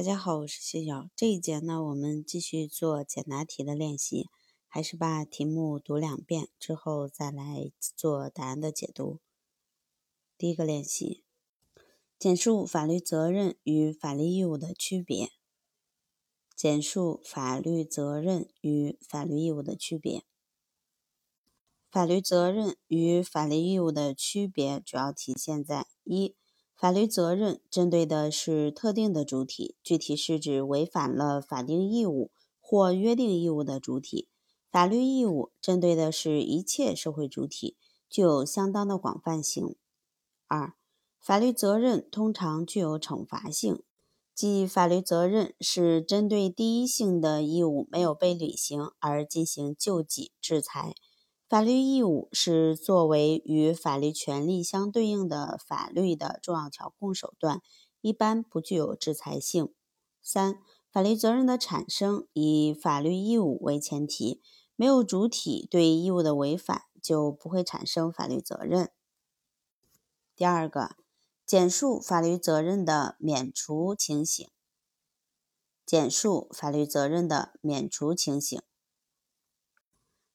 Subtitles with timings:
[0.00, 1.10] 大家好，我是谢瑶。
[1.14, 4.30] 这一节呢，我们继续做简答题的练习，
[4.66, 9.20] 还是把题目读两遍之后再来做答案的解读。
[10.38, 11.22] 第一个练习，
[12.18, 15.32] 简述法律责任与法律义务的区别。
[16.56, 20.24] 简述法律责任与法律义务的区别。
[21.90, 26.34] 法律责任与法律义务的区别主要体现在一。
[26.80, 34.28] 法律责任针对的是特定的主体，具体是指违反了法定义务或约定义务的主体；
[34.70, 37.76] 法律义务针对的是一切社会主体，
[38.08, 39.76] 具有相当的广泛性。
[40.46, 40.72] 二、
[41.20, 43.82] 法律责任通常具有惩罚性，
[44.34, 50.94] 即法律责任是针对第一性的义务没有被履行而进行救济制裁。
[51.50, 57.60] 法律义务是作为与法律权利相对应的法律的重要调控手段，
[58.02, 59.74] 一般不具有制裁性。
[60.22, 64.40] 三、法律责任的产生以法律义务为前提，
[64.76, 68.92] 没有主体对义务的违反，就不会产生法律责任。
[70.36, 70.94] 第二个，
[71.44, 74.48] 简述法律责任的免除情形。
[75.84, 78.62] 简述法律责任的免除情形。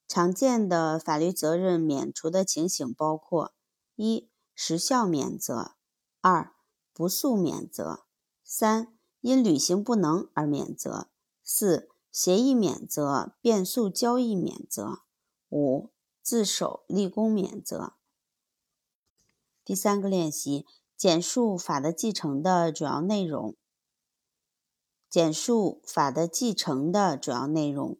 [0.07, 3.53] 常见的法律责任免除的情形包括：
[3.95, 5.75] 一、时效免责；
[6.21, 6.53] 二、
[6.93, 8.05] 不诉免责；
[8.43, 11.09] 三、因履行不能而免责；
[11.43, 15.01] 四、协议免责、变诉交易免责；
[15.49, 15.89] 五、
[16.21, 17.93] 自首立功免责。
[19.65, 23.55] 第三个练习：简述法的继承的主要内容。
[25.09, 27.97] 简述法的继承的主要内容。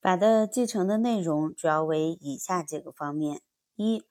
[0.00, 3.42] 法的继承的内容主要为以下几个方面：
[3.76, 4.02] 一、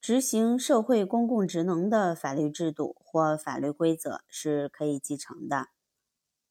[0.00, 5.66] 执行社会公共职能的法律制度或法律规则是可以继承的；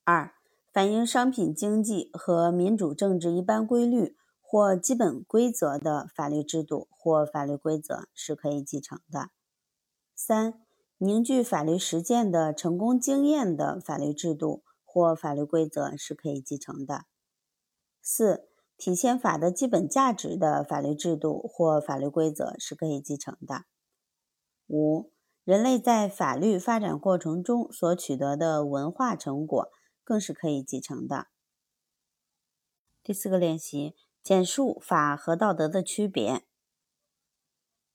[0.04, 0.36] 二、
[0.72, 9.30] 反映商品经济和民主政治一般规律或基本规则的法律制度或法律规则是可以继承的；
[10.16, 10.62] 三、
[11.00, 17.06] 凝聚法律实践的成功经验的法律制度或法律规则是可以继承的；
[18.00, 18.48] 四、
[18.78, 23.66] 体现法的基本价值的法律制度或法律规则是可以继承的。
[24.68, 25.12] 五、
[25.44, 29.70] 人类在法律发展过程中所取得的文化成果
[30.04, 31.28] 更是可以继承的。
[33.04, 36.46] 第四个练习：简述法和道德的区别。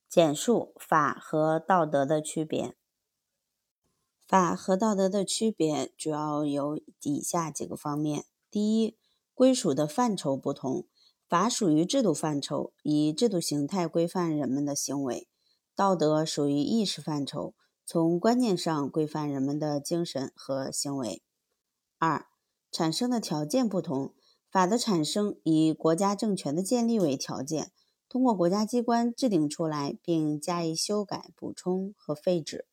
[0.09, 2.77] 简述法和道德的区别。
[4.27, 8.99] 法和道德的区别主要有以下几个方面：第一，
[9.38, 10.84] 归属的范畴不同，
[11.28, 15.28] 法属于制度范畴，以制度形态规范人们的行为；
[15.76, 17.54] 道德属于意识范畴，
[17.87, 21.22] 从观念上规范人们的精神和行为。
[21.98, 22.27] 二、
[22.72, 24.12] 产生的条件不同，
[24.50, 27.71] 法的产生以国家政权的建立为条件，
[28.09, 32.65] 通过国家机关制定出来，并加以修改、补充和废止；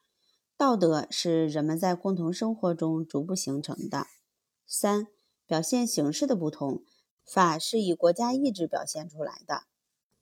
[0.57, 4.07] 道德是人们在共同生活中逐步形成的。
[4.65, 5.05] 三、
[5.47, 6.83] 表现形式的不同，
[7.25, 9.63] 法是以国家意志表现出来的，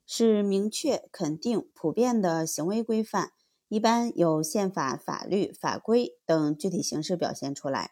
[0.06, 3.32] 是明确、肯定、普遍的行为规范，
[3.70, 7.92] 一般有宪法、法律、法规等具体形式表现出来。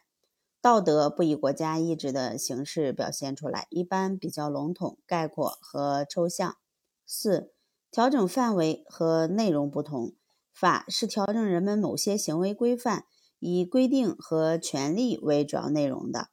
[0.60, 6.56] 道德不以国家意志的形式表现出来，一般比较笼统、概括和抽象。
[7.04, 7.52] 四、
[7.90, 10.12] 调整范围和内容不同，
[10.52, 13.06] 法是调整人们某些行为规范，
[13.40, 16.28] 以规定和权利为主要内容的。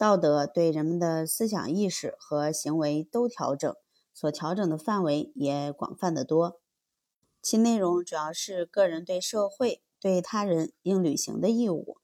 [0.00, 3.76] 道德对人们的思想意识和行为都调整，
[4.14, 6.58] 所调整的范围也广泛得多。
[7.42, 11.98] 其内容主要是个人对社会、对他人应履行的义务。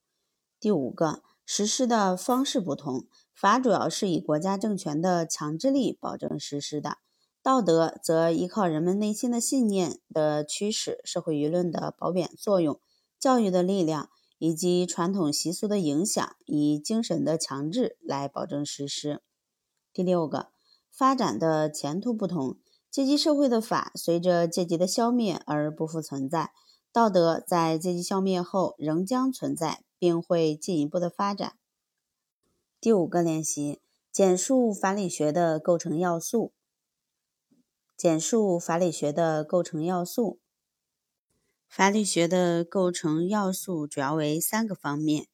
[0.61, 6.99] 第五个，实施的方式不同，法主要是以国家政权的强制力保证实施的，
[7.43, 12.79] 道德则依靠人们内心的信念的驱使、社会舆论的褒贬作用、
[13.19, 14.11] 教育的力量。
[14.39, 19.23] 以及传统习俗的影响，以精神的强制来保证实施。
[19.93, 20.49] 第六个，
[20.91, 22.59] 发展的前途不同，
[22.91, 26.53] 阶级社会的法随着阶级的消灭而不复存在，
[26.93, 31.55] 道德在阶级消灭后仍将存在，并会进一步的发展。
[32.81, 33.81] 第五个练习，
[34.13, 36.53] 简述法理学的构成要素。
[37.97, 40.39] 简述法理学的构成要素。
[41.69, 45.27] 法理学的构成要素主要为三个方面：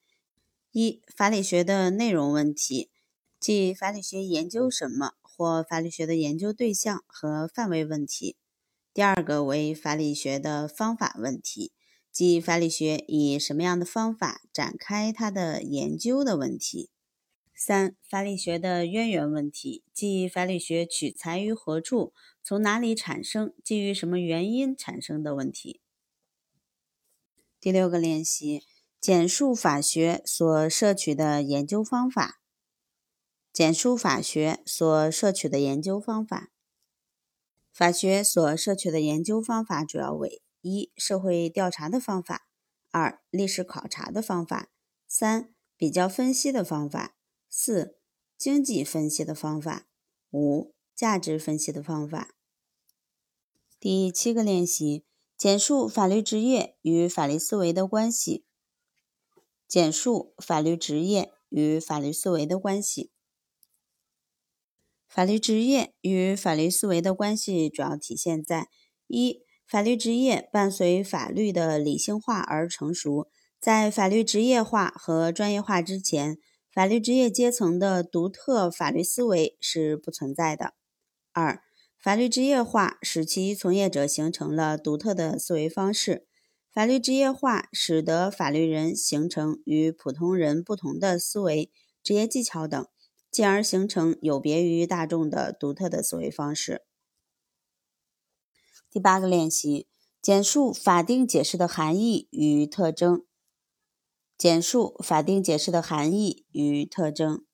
[0.73, 2.91] 一、法理学的内容问题，
[3.39, 8.37] 即法理学研究什么或法理学的研究对象和范围问题；
[8.93, 11.73] 第二个为法理学的方法问题，
[12.11, 16.91] 即法理学以什么样的方法展开它的研究的问题。
[17.55, 22.13] 三、法理学的渊源问题，即法理学取材于何处，
[22.43, 25.81] 从哪里产生，基于什么原因产生的问题。
[27.63, 28.65] 第六个练习，
[29.01, 32.41] 简述法学所摄取的研究方法。
[33.53, 36.51] 简述法学所摄取的研究方法。
[37.73, 42.39] 法学所摄取的研究方法主要为：一、社会调查的方法；
[42.91, 44.65] 二、历史考察的方法；
[45.07, 47.15] 三、比较分析的方法。
[47.49, 47.97] 四、
[48.37, 49.87] 经济分析的方法；
[50.33, 52.35] 五、价值分析的方法。
[53.79, 55.05] 第七个练习：
[55.43, 58.45] 简述法律职业与法律思维的关系。
[59.67, 63.11] 简述法律职业与法律思维的关系。
[65.09, 68.69] 法律职业与法律思维的关系主要体现在：
[69.09, 73.27] 一、法律职业伴随法律的理性化而成熟，
[73.59, 76.39] 在法律职业化和专业化之前。
[76.73, 80.75] 法律职业阶层的独特法律思维是不存在的。
[81.33, 81.61] 二、
[82.03, 86.27] 法律职业化使其从业者形成了独特的思维方式。
[86.73, 91.71] 法律职业化使得法律人形成与普通人不同的思维、
[92.03, 92.89] 职业技巧等，
[93.31, 96.83] 进而形成有别于大众的独特的思维方式。
[98.91, 99.87] 第八个练习：
[100.21, 103.25] 简述法定解释的含义与特征。
[104.37, 107.45] 简述法定解释的含义与特征。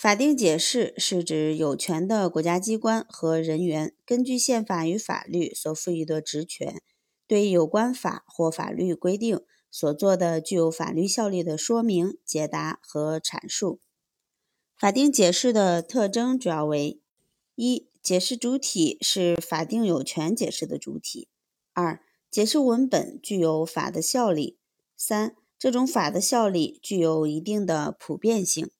[0.00, 6.80] 法定解释是指有权的国家机关和人员根据宪法与法律所赋予的职权，
[7.26, 13.78] 对有关法或法律规定所做的具有法律效力的说明、解答和阐述。
[14.74, 16.98] 法定解释的特征主要为：
[17.54, 21.28] 一、解释主体是法定有权解释的主体；
[21.74, 24.56] 二、解释文本具有法的效力。
[24.96, 28.70] 三，这种法的效力具有一定的普遍性。